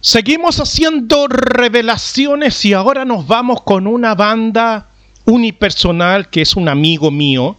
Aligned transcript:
Seguimos 0.00 0.60
haciendo 0.60 1.26
revelaciones 1.26 2.64
y 2.64 2.72
ahora 2.72 3.04
nos 3.04 3.26
vamos 3.26 3.62
con 3.62 3.88
una 3.88 4.14
banda 4.14 4.86
unipersonal 5.24 6.28
que 6.28 6.42
es 6.42 6.54
un 6.54 6.68
amigo 6.68 7.10
mío, 7.10 7.56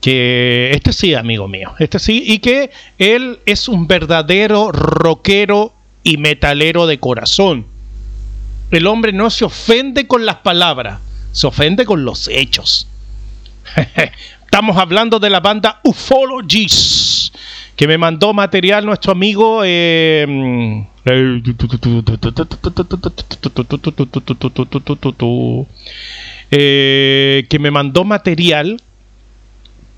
que 0.00 0.72
este 0.72 0.92
sí, 0.92 1.14
amigo 1.14 1.46
mío, 1.46 1.72
este 1.78 2.00
sí, 2.00 2.24
y 2.26 2.40
que 2.40 2.72
él 2.98 3.38
es 3.46 3.68
un 3.68 3.86
verdadero 3.86 4.72
rockero 4.72 5.72
y 6.02 6.16
metalero 6.16 6.88
de 6.88 6.98
corazón. 6.98 7.64
El 8.72 8.88
hombre 8.88 9.12
no 9.12 9.30
se 9.30 9.44
ofende 9.44 10.08
con 10.08 10.26
las 10.26 10.36
palabras, 10.36 10.98
se 11.30 11.46
ofende 11.46 11.84
con 11.84 12.04
los 12.04 12.26
hechos. 12.26 12.88
Estamos 14.44 14.76
hablando 14.78 15.20
de 15.20 15.30
la 15.30 15.38
banda 15.38 15.80
Ufologies, 15.84 17.30
que 17.76 17.86
me 17.86 17.98
mandó 17.98 18.34
material 18.34 18.84
nuestro 18.84 19.12
amigo 19.12 19.62
eh, 19.64 20.86
eh, 26.50 27.46
que 27.48 27.58
me 27.58 27.70
mandó 27.70 28.04
material, 28.04 28.80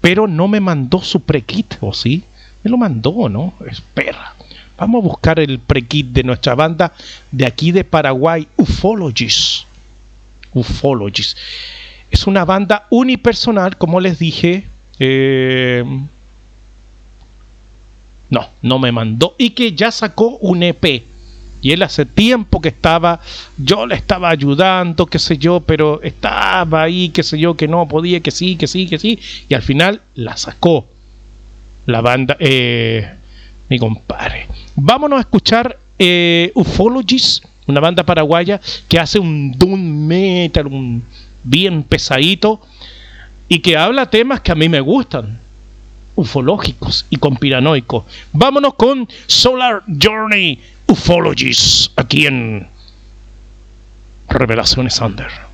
pero 0.01 0.27
no 0.27 0.49
me 0.49 0.61
mandó 0.61 1.03
su 1.03 1.21
pre-kit, 1.21 1.77
¿o 1.81 1.93
sí? 1.93 2.23
Me 2.63 2.71
lo 2.71 2.79
mandó, 2.79 3.29
¿no? 3.29 3.55
Espera. 3.69 4.35
Vamos 4.77 5.03
a 5.05 5.09
buscar 5.09 5.39
el 5.41 5.59
pre-kit 5.59 6.07
de 6.07 6.25
nuestra 6.25 6.55
banda 6.55 6.93
de 7.31 7.47
aquí 7.47 7.71
de 7.71 7.85
Paraguay, 7.85 8.49
Ufologies. 8.57 9.67
Ufologies. 10.53 11.37
Es 12.11 12.27
una 12.27 12.45
banda 12.45 12.87
unipersonal, 12.91 13.77
como 13.77 14.01
les 14.01 14.19
dije. 14.19 14.65
Eh, 14.99 15.85
no, 18.35 18.49
no 18.63 18.79
me 18.79 18.91
mandó. 18.91 19.37
Y 19.39 19.51
que 19.51 19.73
ya 19.73 19.91
sacó 19.91 20.39
un 20.39 20.63
EP. 20.63 21.05
Y 21.63 21.73
él 21.73 21.83
hace 21.83 22.05
tiempo 22.05 22.61
que 22.61 22.69
estaba, 22.69 23.21
yo 23.57 23.87
le 23.87 23.95
estaba 23.95 24.29
ayudando, 24.29 25.07
qué 25.07 25.19
sé 25.19 25.39
yo, 25.39 25.61
pero 25.61 26.03
estaba 26.03 26.83
ahí, 26.83 27.09
qué 27.09 27.23
sé 27.23 27.39
yo, 27.39 27.57
que 27.57 27.69
no 27.69 27.89
podía, 27.89 28.21
que 28.21 28.31
sí, 28.31 28.57
que 28.57 28.67
sí, 28.67 28.87
que 28.87 28.99
sí. 28.99 29.19
Y 29.49 29.55
al 29.55 29.63
final 29.63 30.03
la 30.15 30.37
sacó 30.37 30.87
la 31.87 32.03
banda, 32.03 32.37
eh, 32.39 33.09
mi 33.71 33.79
compadre. 33.79 34.47
Vámonos 34.75 35.19
a 35.19 35.21
escuchar 35.21 35.79
eh, 35.99 36.51
Ufologies, 36.55 37.41
una 37.67 37.81
banda 37.81 38.03
paraguaya 38.03 38.61
que 38.89 38.99
hace 38.99 39.19
un 39.19 39.53
doom 39.53 39.81
metal, 40.07 40.67
un 40.67 41.03
bien 41.45 41.83
pesadito 41.85 42.61
y 43.49 43.61
que 43.61 43.77
habla 43.77 44.11
temas 44.11 44.41
que 44.41 44.53
a 44.53 44.55
mí 44.55 44.69
me 44.69 44.81
gustan 44.81 45.44
ufológicos 46.17 47.07
y 47.11 47.17
conspiranoicos. 47.17 48.05
Vámonos 48.33 48.75
con 48.75 49.09
Solar 49.27 49.83
Journey 50.03 50.61
Ufologies 50.87 51.91
aquí 51.97 52.27
en 52.27 52.69
Revelaciones 54.29 55.01
Under. 55.01 55.54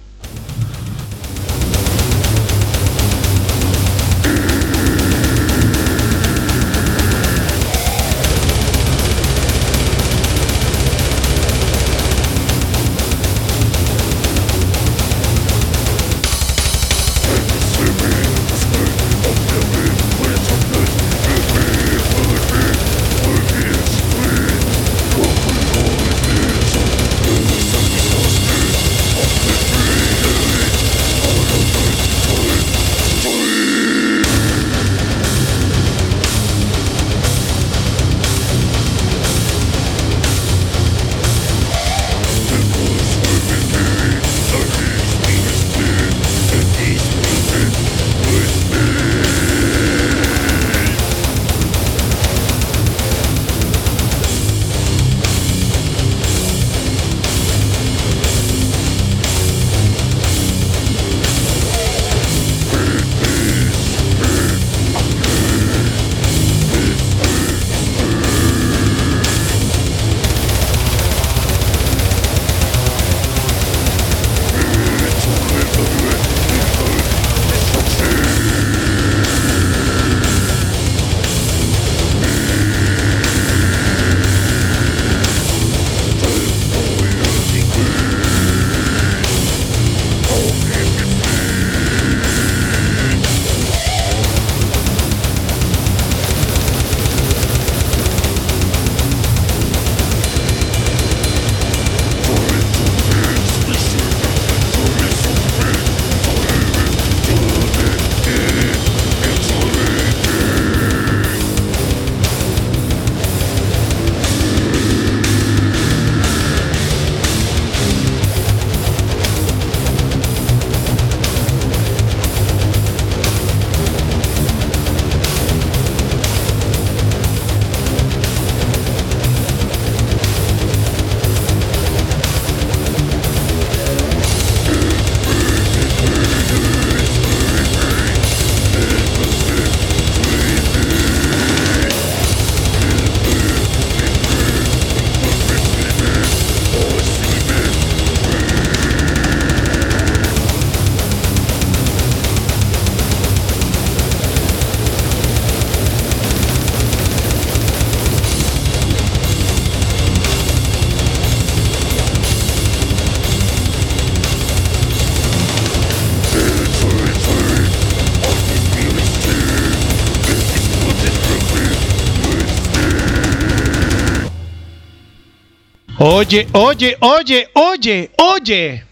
Oye, 176.03 176.49
oye, 176.53 176.97
oye, 177.01 177.49
oye, 177.53 178.11
oye. 178.17 178.85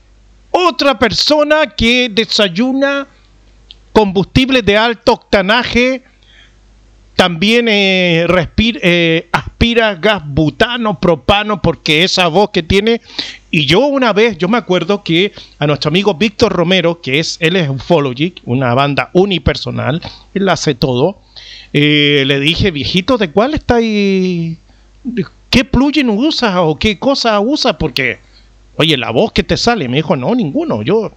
Otra 0.51 0.99
persona 0.99 1.67
que 1.75 2.11
desayuna 2.11 3.07
combustible 3.95 4.61
de 4.61 4.77
alto 4.77 5.15
octanaje 5.15 6.03
también 7.17 7.67
eh, 7.67 8.27
eh, 8.83 9.27
aspira 9.33 9.95
gas 9.95 10.23
butano, 10.23 11.01
propano, 11.01 11.63
porque 11.63 12.05
esa 12.05 12.29
voz 12.29 12.51
que 12.51 12.63
tiene. 12.63 13.01
Y 13.51 13.65
yo 13.65 13.87
una 13.87 14.13
vez, 14.13 14.37
yo 14.37 14.47
me 14.49 14.59
acuerdo 14.59 15.03
que 15.03 15.33
a 15.59 15.67
nuestro 15.67 15.89
amigo 15.89 16.13
Víctor 16.13 16.53
Romero, 16.53 17.01
que 17.01 17.21
es, 17.21 17.39
él 17.41 17.57
es 17.57 17.71
Ufology, 17.71 18.35
una 18.45 18.75
banda 18.75 19.09
unipersonal, 19.15 20.03
él 20.35 20.47
hace 20.51 20.75
todo, 20.75 21.23
eh, 21.73 22.25
le 22.27 22.39
dije, 22.39 22.71
viejito, 22.71 23.17
¿de 23.17 23.31
cuál 23.31 23.55
está 23.55 23.77
ahí? 23.77 24.59
¿Qué 25.59 25.65
plugin 25.65 26.09
usas 26.09 26.55
o 26.57 26.79
qué 26.79 27.01
cosa 27.01 27.41
usas? 27.41 27.75
Porque, 27.81 28.21
oye, 28.77 28.97
la 28.97 29.11
voz 29.11 29.33
que 29.33 29.43
te 29.43 29.57
sale, 29.57 29.89
me 29.89 29.97
dijo, 29.97 30.15
no, 30.15 30.33
ninguno, 30.33 30.83
yo 30.83 31.11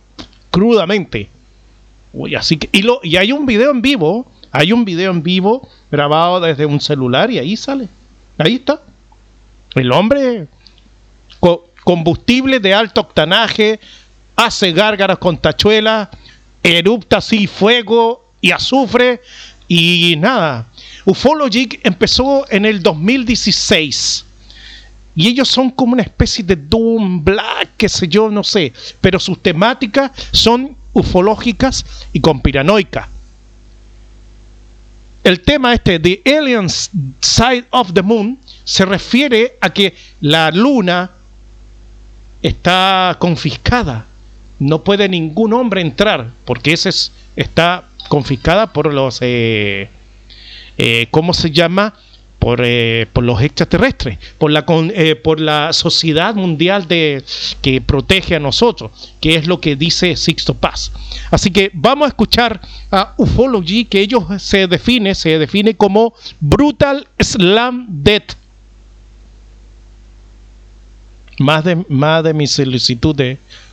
crudamente. 0.49 1.29
Así 2.35 2.57
que, 2.57 2.67
y, 2.71 2.83
y 3.03 3.17
hay 3.17 3.31
un 3.33 3.45
video 3.45 3.69
en 3.69 3.83
vivo, 3.83 4.25
hay 4.51 4.73
un 4.73 4.83
video 4.83 5.11
en 5.11 5.21
vivo 5.21 5.69
grabado 5.91 6.39
desde 6.39 6.65
un 6.65 6.81
celular 6.81 7.29
y 7.29 7.38
ahí 7.38 7.55
sale. 7.55 7.88
Ahí 8.39 8.55
está. 8.55 8.81
El 9.75 9.91
hombre, 9.91 10.47
combustible 11.83 12.59
de 12.59 12.73
alto 12.73 13.01
octanaje, 13.01 13.79
hace 14.35 14.71
gárgaras 14.71 15.19
con 15.19 15.38
tachuelas, 15.38 16.09
erupta 16.63 17.17
así 17.17 17.45
fuego 17.45 18.25
y 18.41 18.49
azufre 18.49 19.21
y 19.67 20.15
nada. 20.17 20.65
Ufology 21.05 21.79
empezó 21.83 22.47
en 22.49 22.65
el 22.65 22.81
2016. 22.81 24.25
Y 25.16 25.28
ellos 25.28 25.48
son 25.50 25.72
como 25.72 25.94
una 25.94 26.04
especie 26.04 26.44
de 26.44 26.56
Doom 26.56 27.24
Black, 27.24 27.72
qué 27.78 27.90
sé 27.90 28.08
yo, 28.08 28.30
no 28.30 28.44
sé. 28.44 28.72
Pero 29.02 29.19
sus 29.19 29.42
temáticas 29.42 30.12
son 30.31 30.75
ufológicas 30.94 31.86
y 32.13 32.19
conspiranoicas. 32.19 33.08
El 35.24 35.42
tema 35.42 35.74
este 35.74 36.00
de 36.00 36.22
Aliens 36.25 36.90
Side 37.19 37.66
of 37.69 37.94
the 37.94 38.02
Moon 38.02 38.40
se 38.63 38.86
refiere 38.86 39.58
a 39.62 39.69
que 39.69 39.94
la 40.19 40.50
luna 40.50 41.12
está 42.42 43.16
confiscada. 43.19 44.08
No 44.60 44.84
puede 44.84 45.08
ningún 45.08 45.54
hombre 45.54 45.81
entrar 45.81 46.31
porque 46.46 46.74
ese 46.74 46.90
está 47.36 47.86
confiscada 48.10 48.74
por 48.74 48.92
los, 48.92 49.19
eh, 49.22 49.90
eh, 50.78 51.08
¿cómo 51.12 51.34
se 51.34 51.52
llama? 51.52 51.94
Por, 52.41 52.61
eh, 52.65 53.05
por, 53.13 53.23
los 53.23 53.39
extraterrestres, 53.39 54.17
por 54.39 54.49
la, 54.49 54.65
por 54.65 55.39
la 55.39 55.71
sociedad 55.73 56.33
mundial 56.33 56.88
de, 56.88 57.23
que 57.61 57.81
protege 57.81 58.35
a 58.35 58.39
nosotros, 58.39 58.89
que 59.21 59.35
es 59.35 59.45
lo 59.45 59.61
que 59.61 59.75
dice 59.75 60.15
Sixto 60.15 60.55
Paz. 60.55 60.91
Así 61.29 61.51
que 61.51 61.69
vamos 61.71 62.05
a 62.05 62.09
escuchar 62.09 62.59
a 62.89 63.13
Ufology, 63.17 63.85
que 63.85 64.01
ellos 64.01 64.23
se 64.41 64.65
define, 64.65 65.13
se 65.13 65.38
define 65.38 65.75
como 65.75 66.15
Brutal 66.39 67.07
Slam 67.19 67.85
Death 67.88 68.33
más 71.41 71.63
de, 71.63 71.85
más 71.89 72.23
de 72.23 72.33
mi 72.33 72.47
solicitud 72.47 73.19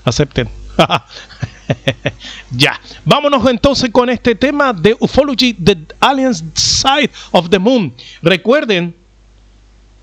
acepten. 0.04 0.48
ya, 2.50 2.80
vámonos 3.04 3.48
entonces 3.48 3.90
con 3.90 4.08
este 4.10 4.34
tema 4.34 4.72
de 4.72 4.96
Ufology, 5.00 5.54
The 5.54 5.78
Aliens 6.00 6.44
Side 6.54 7.10
of 7.32 7.48
the 7.50 7.58
Moon. 7.58 7.92
Recuerden, 8.22 8.94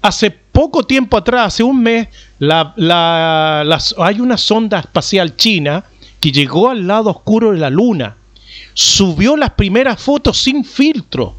hace 0.01 0.29
poco 0.31 0.83
tiempo 0.83 1.17
atrás, 1.17 1.47
hace 1.47 1.63
un 1.63 1.81
mes, 1.81 2.07
hay 3.97 4.19
una 4.19 4.37
sonda 4.37 4.79
espacial 4.79 5.35
china 5.35 5.83
que 6.19 6.31
llegó 6.31 6.69
al 6.69 6.85
lado 6.85 7.09
oscuro 7.09 7.51
de 7.51 7.57
la 7.57 7.69
Luna. 7.69 8.17
Subió 8.73 9.37
las 9.37 9.51
primeras 9.51 10.01
fotos 10.01 10.37
sin 10.37 10.65
filtro 10.65 11.35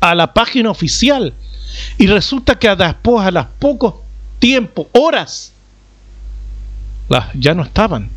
a 0.00 0.14
la 0.14 0.32
página 0.32 0.70
oficial. 0.70 1.32
Y 1.98 2.06
resulta 2.06 2.58
que 2.58 2.74
después, 2.74 3.26
a 3.26 3.30
las 3.30 3.46
pocos 3.58 3.94
tiempo, 4.38 4.88
horas, 4.92 5.52
ya 7.34 7.54
no 7.54 7.62
estaban. 7.62 8.08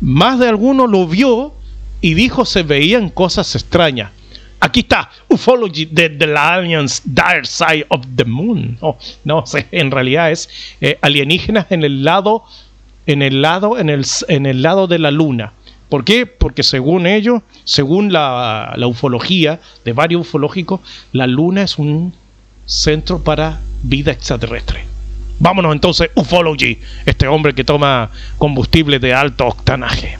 Más 0.00 0.38
de 0.38 0.48
alguno 0.48 0.86
lo 0.86 1.06
vio 1.06 1.54
y 2.00 2.14
dijo 2.14 2.44
se 2.44 2.62
veían 2.62 3.10
cosas 3.10 3.54
extrañas. 3.54 4.12
Aquí 4.60 4.80
está, 4.80 5.10
Ufology 5.28 5.86
de 5.86 6.10
The 6.10 6.34
Aliens 6.36 7.02
Dire 7.04 7.44
Side 7.44 7.86
of 7.90 8.04
the 8.16 8.24
Moon. 8.24 8.76
Oh, 8.80 8.98
no 9.24 9.44
en 9.70 9.90
realidad 9.90 10.30
es 10.30 10.48
eh, 10.80 10.98
alienígenas 11.00 11.66
en 11.70 11.84
el 11.84 12.02
lado, 12.02 12.44
en 13.06 13.22
el 13.22 13.40
lado, 13.40 13.78
en 13.78 13.88
el, 13.88 14.04
en 14.28 14.46
el 14.46 14.62
lado 14.62 14.86
de 14.86 14.98
la 14.98 15.10
luna. 15.10 15.52
¿Por 15.88 16.04
qué? 16.04 16.26
Porque 16.26 16.62
según 16.62 17.06
ellos, 17.06 17.42
según 17.64 18.12
la, 18.12 18.74
la 18.76 18.86
ufología 18.88 19.60
de 19.84 19.92
varios 19.92 20.22
ufológicos, 20.22 20.80
la 21.12 21.26
luna 21.26 21.62
es 21.62 21.78
un 21.78 22.12
centro 22.66 23.22
para 23.22 23.60
vida 23.82 24.12
extraterrestre. 24.12 24.84
Vámonos 25.38 25.72
entonces, 25.72 26.10
Ufology, 26.14 26.78
este 27.06 27.28
hombre 27.28 27.54
que 27.54 27.64
toma 27.64 28.10
combustible 28.38 28.98
de 28.98 29.14
alto 29.14 29.46
octanaje. 29.46 30.18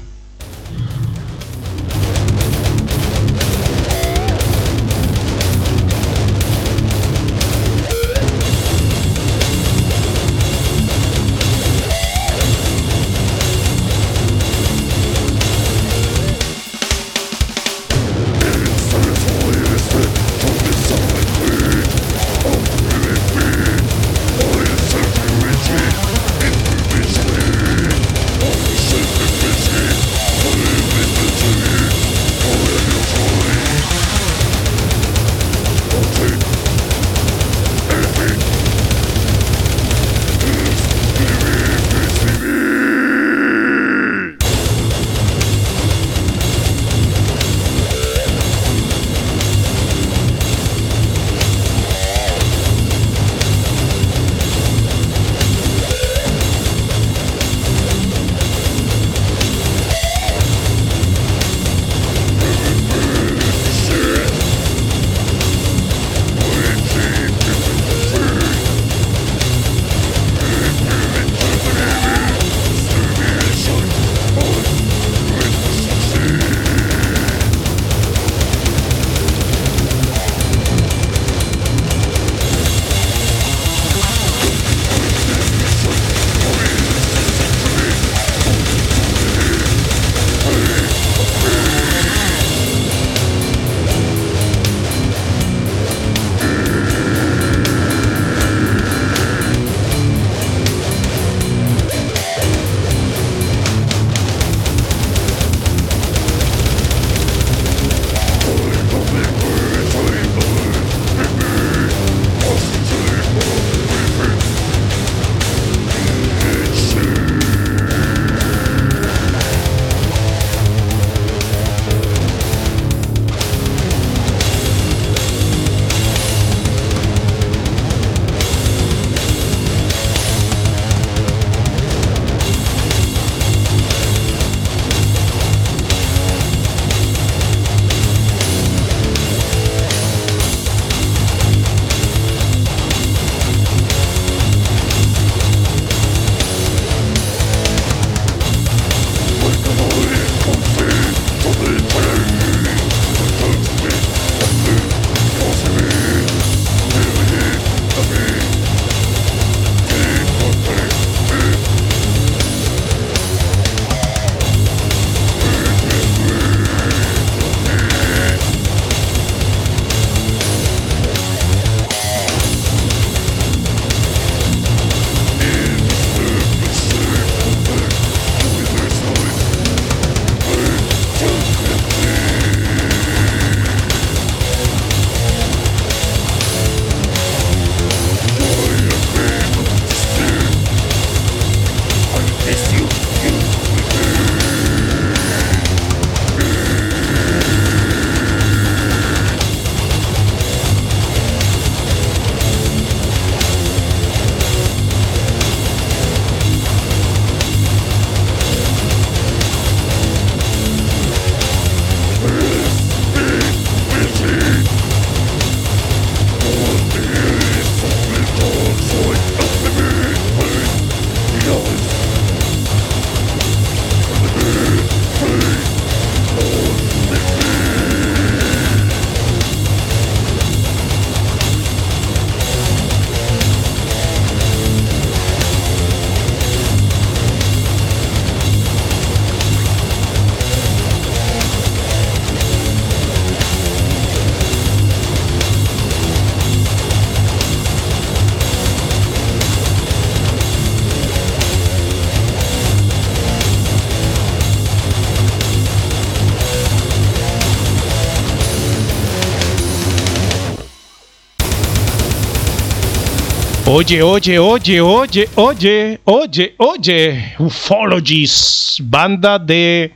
Oye, 263.70 264.02
oye, 264.02 264.38
oye, 264.38 264.80
oye, 264.80 265.28
oye, 265.34 266.00
oye, 266.06 266.54
oye. 266.56 267.34
Ufologies, 267.38 268.78
banda 268.82 269.38
de, 269.38 269.92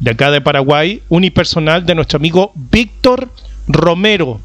de 0.00 0.10
acá 0.10 0.28
de 0.32 0.40
Paraguay, 0.40 1.00
unipersonal 1.08 1.86
de 1.86 1.94
nuestro 1.94 2.16
amigo 2.16 2.50
Víctor 2.56 3.30
Romero. 3.68 4.40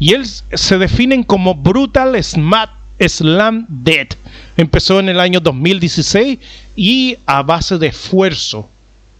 Y 0.00 0.12
él 0.14 0.26
se 0.26 0.76
definen 0.76 1.22
como 1.22 1.54
Brutal 1.54 2.20
Smart 2.20 2.72
Slam 2.98 3.64
Dead. 3.68 4.08
Empezó 4.56 4.98
en 4.98 5.08
el 5.08 5.20
año 5.20 5.38
2016 5.38 6.40
y 6.74 7.16
a 7.26 7.44
base 7.44 7.78
de 7.78 7.86
esfuerzo, 7.86 8.68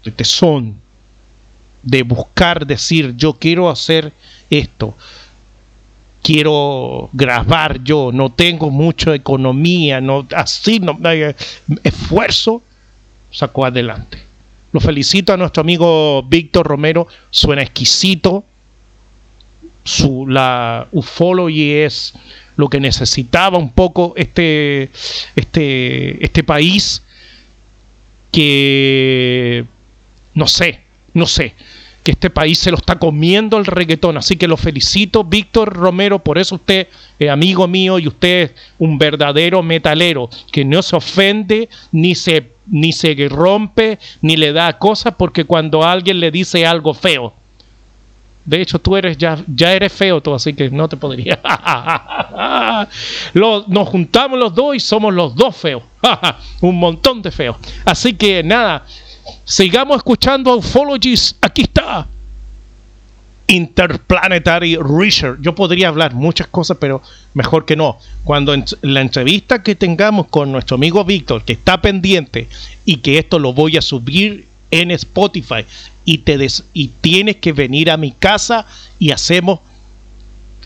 de 0.04 0.10
tesón, 0.10 0.80
de 1.84 2.02
buscar 2.02 2.66
decir, 2.66 3.14
yo 3.16 3.34
quiero 3.34 3.70
hacer 3.70 4.12
esto 4.50 4.96
quiero 6.22 7.10
grabar 7.12 7.82
yo, 7.82 8.10
no 8.12 8.30
tengo 8.32 8.70
mucha 8.70 9.14
economía, 9.14 10.00
no, 10.00 10.26
así 10.34 10.78
no, 10.78 10.98
esfuerzo, 11.82 12.62
sacó 13.30 13.66
adelante. 13.66 14.18
Lo 14.72 14.80
felicito 14.80 15.32
a 15.32 15.36
nuestro 15.36 15.60
amigo 15.60 16.22
Víctor 16.22 16.66
Romero, 16.66 17.06
suena 17.30 17.62
exquisito, 17.62 18.44
su, 19.84 20.26
la 20.28 20.86
ufology 20.92 21.72
es 21.72 22.14
lo 22.56 22.68
que 22.68 22.78
necesitaba 22.78 23.58
un 23.58 23.70
poco 23.70 24.14
este, 24.16 24.90
este, 25.34 26.24
este 26.24 26.44
país 26.44 27.02
que, 28.30 29.64
no 30.34 30.46
sé, 30.46 30.82
no 31.14 31.26
sé, 31.26 31.54
que 32.02 32.12
este 32.12 32.30
país 32.30 32.58
se 32.58 32.70
lo 32.70 32.76
está 32.76 32.98
comiendo 32.98 33.58
el 33.58 33.64
reggaetón. 33.64 34.16
Así 34.16 34.36
que 34.36 34.48
lo 34.48 34.56
felicito, 34.56 35.24
Víctor 35.24 35.72
Romero, 35.72 36.18
por 36.18 36.38
eso 36.38 36.56
usted 36.56 36.88
es 37.18 37.30
amigo 37.30 37.68
mío 37.68 37.98
y 37.98 38.08
usted 38.08 38.42
es 38.42 38.50
un 38.78 38.98
verdadero 38.98 39.62
metalero, 39.62 40.28
que 40.50 40.64
no 40.64 40.82
se 40.82 40.96
ofende 40.96 41.68
ni 41.92 42.14
se, 42.14 42.50
ni 42.66 42.92
se 42.92 43.14
rompe 43.28 43.98
ni 44.20 44.36
le 44.36 44.52
da 44.52 44.78
cosas 44.78 45.14
porque 45.16 45.44
cuando 45.44 45.84
alguien 45.84 46.20
le 46.20 46.30
dice 46.30 46.66
algo 46.66 46.94
feo. 46.94 47.34
De 48.44 48.60
hecho, 48.60 48.80
tú 48.80 48.96
eres 48.96 49.16
ya, 49.16 49.38
ya 49.46 49.72
eres 49.72 49.92
feo 49.92 50.20
tú, 50.20 50.34
así 50.34 50.52
que 50.52 50.68
no 50.68 50.88
te 50.88 50.96
podría. 50.96 51.38
nos 53.34 53.88
juntamos 53.88 54.36
los 54.36 54.52
dos 54.52 54.74
y 54.74 54.80
somos 54.80 55.14
los 55.14 55.36
dos 55.36 55.56
feos. 55.56 55.84
un 56.60 56.76
montón 56.76 57.22
de 57.22 57.30
feos. 57.30 57.56
Así 57.84 58.14
que 58.14 58.42
nada, 58.42 58.84
Sigamos 59.44 59.98
escuchando 59.98 60.56
Ufologies. 60.56 61.36
Aquí 61.40 61.62
está. 61.62 62.06
Interplanetary 63.46 64.76
Research. 64.76 65.38
Yo 65.40 65.54
podría 65.54 65.88
hablar 65.88 66.14
muchas 66.14 66.46
cosas, 66.46 66.78
pero 66.80 67.02
mejor 67.34 67.66
que 67.66 67.76
no. 67.76 67.98
Cuando 68.24 68.54
en 68.54 68.64
la 68.80 69.00
entrevista 69.00 69.62
que 69.62 69.74
tengamos 69.74 70.28
con 70.28 70.50
nuestro 70.52 70.76
amigo 70.76 71.04
Víctor, 71.04 71.44
que 71.44 71.52
está 71.52 71.80
pendiente 71.80 72.48
y 72.84 72.98
que 72.98 73.18
esto 73.18 73.38
lo 73.38 73.52
voy 73.52 73.76
a 73.76 73.82
subir 73.82 74.48
en 74.70 74.90
Spotify 74.92 75.66
y, 76.04 76.18
te 76.18 76.38
y 76.72 76.88
tienes 77.00 77.36
que 77.36 77.52
venir 77.52 77.90
a 77.90 77.96
mi 77.96 78.12
casa 78.12 78.66
y 78.98 79.10
hacemos 79.10 79.60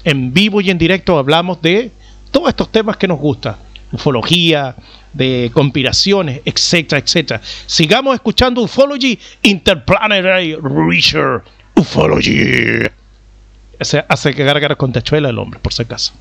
en 0.04 0.32
vivo 0.32 0.60
y 0.60 0.70
en 0.70 0.78
directo, 0.78 1.18
hablamos 1.18 1.60
de 1.60 1.90
todos 2.30 2.48
estos 2.48 2.70
temas 2.70 2.96
que 2.96 3.08
nos 3.08 3.18
gustan. 3.18 3.56
Ufología, 3.92 4.74
de 5.12 5.50
conspiraciones, 5.52 6.40
etcétera, 6.44 7.00
etcétera. 7.00 7.40
Sigamos 7.66 8.14
escuchando 8.14 8.62
Ufology 8.62 9.18
Interplanetary 9.42 10.56
Research. 10.56 11.44
Ufology. 11.74 12.82
Hace, 13.78 14.04
hace 14.08 14.34
que 14.34 14.44
gargara 14.44 14.76
con 14.76 14.92
tachuela 14.92 15.28
el 15.28 15.38
hombre, 15.38 15.60
por 15.60 15.72
si 15.72 15.82
acaso. 15.82 16.12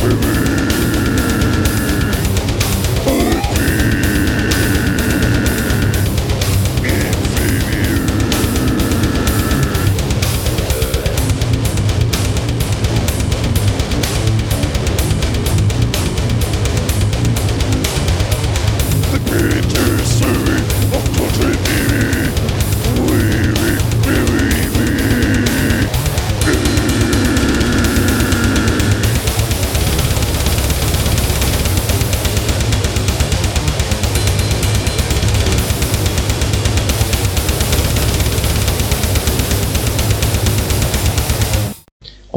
baby. 0.00 0.39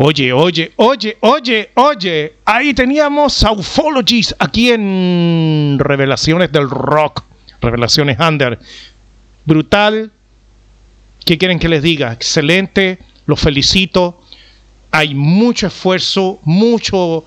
Oye, 0.05 0.33
oye, 0.33 0.73
oye, 0.75 1.17
oye, 1.21 1.69
oye. 1.75 2.33
Ahí 2.43 2.73
teníamos 2.73 3.41
a 3.45 3.51
aquí 4.37 4.69
en 4.69 5.77
Revelaciones 5.79 6.51
del 6.51 6.69
Rock. 6.69 7.23
Revelaciones 7.61 8.19
Under. 8.19 8.59
Brutal. 9.45 10.11
¿Qué 11.23 11.37
quieren 11.37 11.57
que 11.57 11.69
les 11.69 11.81
diga? 11.81 12.11
Excelente. 12.11 12.99
Los 13.27 13.39
felicito. 13.39 14.21
Hay 14.91 15.15
mucho 15.15 15.67
esfuerzo, 15.67 16.41
mucho, 16.43 17.23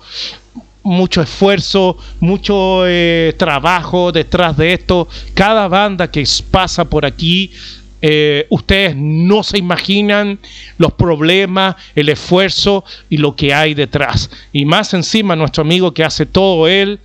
mucho 0.83 1.23
esfuerzo, 1.23 1.97
mucho 2.19 2.83
eh, 2.85 3.33
trabajo 3.39 4.11
detrás 4.11 4.55
de 4.55 4.73
esto. 4.73 5.07
Cada 5.33 5.67
banda 5.67 6.11
que 6.11 6.23
pasa 6.51 6.85
por 6.85 7.07
aquí 7.07 7.51
eh, 8.01 8.45
ustedes 8.49 8.95
no 8.95 9.43
se 9.43 9.57
imaginan 9.57 10.39
los 10.77 10.93
problemas, 10.93 11.75
el 11.95 12.09
esfuerzo 12.09 12.83
y 13.09 13.17
lo 13.17 13.35
que 13.35 13.53
hay 13.53 13.73
detrás. 13.73 14.29
Y 14.51 14.65
más 14.65 14.93
encima 14.93 15.35
nuestro 15.35 15.61
amigo 15.61 15.93
que 15.93 16.03
hace 16.03 16.25
todo 16.25 16.67
él 16.67 16.99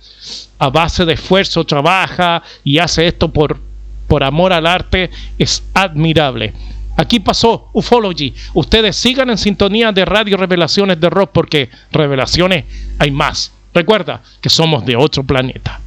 a 0.59 0.69
base 0.69 1.05
de 1.05 1.13
esfuerzo, 1.13 1.65
trabaja 1.65 2.41
y 2.63 2.77
hace 2.77 3.07
esto 3.07 3.27
por, 3.31 3.59
por 4.07 4.23
amor 4.23 4.53
al 4.53 4.67
arte, 4.67 5.09
es 5.37 5.63
admirable. 5.73 6.53
Aquí 6.95 7.19
pasó 7.19 7.69
Ufology. 7.73 8.33
Ustedes 8.53 8.95
sigan 8.95 9.29
en 9.29 9.37
sintonía 9.37 9.91
de 9.91 10.05
Radio 10.05 10.37
Revelaciones 10.37 10.99
de 10.99 11.09
Rock 11.09 11.31
porque 11.33 11.69
revelaciones 11.91 12.65
hay 12.99 13.09
más. 13.09 13.51
Recuerda 13.73 14.21
que 14.39 14.49
somos 14.49 14.85
de 14.85 14.95
otro 14.95 15.23
planeta. 15.23 15.81